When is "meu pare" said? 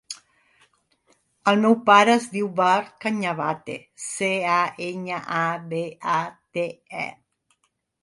1.65-2.15